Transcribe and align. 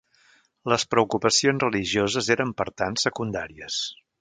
Les 0.73 0.85
preocupacions 0.93 1.65
religioses 1.65 2.33
eren, 2.37 2.55
per 2.63 2.69
tant, 2.83 3.01
secundàries. 3.07 3.79